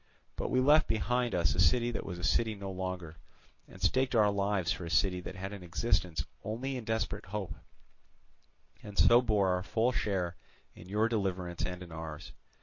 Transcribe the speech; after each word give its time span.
But 0.35 0.49
we 0.49 0.59
left 0.59 0.87
behind 0.87 1.35
us 1.35 1.53
a 1.53 1.59
city 1.59 1.91
that 1.91 2.03
was 2.07 2.17
a 2.17 2.23
city 2.23 2.55
no 2.55 2.71
longer, 2.71 3.17
and 3.67 3.79
staked 3.79 4.15
our 4.15 4.31
lives 4.31 4.71
for 4.71 4.83
a 4.83 4.89
city 4.89 5.21
that 5.21 5.35
had 5.35 5.53
an 5.53 5.61
existence 5.61 6.25
only 6.43 6.75
in 6.75 6.85
desperate 6.85 7.27
hope, 7.27 7.53
and 8.81 8.97
so 8.97 9.21
bore 9.21 9.49
our 9.49 9.61
full 9.61 9.91
share 9.91 10.37
in 10.73 10.89
your 10.89 11.07
deliverance 11.07 11.61
and 11.67 11.83
in 11.83 11.91
ours. 11.91 12.31